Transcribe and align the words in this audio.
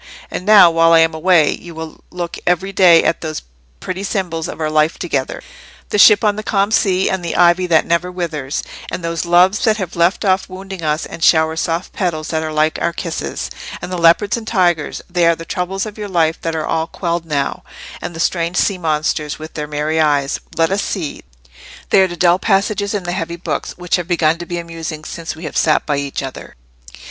And 0.31 0.47
now, 0.47 0.71
while 0.71 0.93
I 0.93 0.99
am 1.01 1.13
away, 1.13 1.51
you 1.53 1.75
will 1.75 2.03
look 2.09 2.39
every 2.47 2.71
day 2.71 3.03
at 3.03 3.21
those 3.21 3.43
pretty 3.79 4.01
symbols 4.01 4.47
of 4.47 4.59
our 4.59 4.67
life 4.71 4.97
together—the 4.97 5.97
ship 5.99 6.23
on 6.23 6.37
the 6.37 6.41
calm 6.41 6.71
sea, 6.71 7.07
and 7.07 7.23
the 7.23 7.35
ivy 7.35 7.67
that 7.67 7.85
never 7.85 8.11
withers, 8.11 8.63
and 8.89 9.03
those 9.03 9.25
Loves 9.25 9.59
that 9.63 9.77
have 9.77 9.95
left 9.95 10.25
off 10.25 10.49
wounding 10.49 10.81
us 10.81 11.05
and 11.05 11.23
shower 11.23 11.55
soft 11.55 11.93
petals 11.93 12.29
that 12.29 12.41
are 12.41 12.51
like 12.51 12.79
our 12.81 12.93
kisses; 12.93 13.51
and 13.79 13.91
the 13.91 13.97
leopards 13.99 14.35
and 14.35 14.47
tigers, 14.47 15.03
they 15.07 15.27
are 15.27 15.35
the 15.35 15.45
troubles 15.45 15.85
of 15.85 15.99
your 15.99 16.09
life 16.09 16.41
that 16.41 16.55
are 16.55 16.65
all 16.65 16.87
quelled 16.87 17.27
now; 17.27 17.61
and 18.01 18.15
the 18.15 18.19
strange 18.19 18.57
sea 18.57 18.79
monsters, 18.79 19.37
with 19.37 19.53
their 19.53 19.67
merry 19.67 19.99
eyes—let 20.01 20.71
us 20.71 20.81
see—they 20.81 22.01
are 22.01 22.07
the 22.07 22.17
dull 22.17 22.39
passages 22.39 22.95
in 22.95 23.03
the 23.03 23.11
heavy 23.11 23.35
books, 23.35 23.77
which 23.77 23.97
have 23.97 24.07
begun 24.07 24.39
to 24.39 24.47
be 24.47 24.57
amusing 24.57 25.03
since 25.03 25.35
we 25.35 25.43
have 25.43 25.55
sat 25.55 25.85
by 25.85 25.97
each 25.97 26.23
other." 26.23 26.55